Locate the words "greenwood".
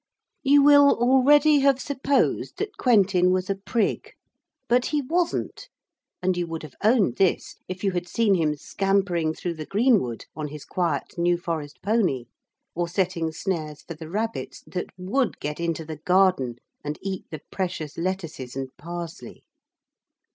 9.67-10.25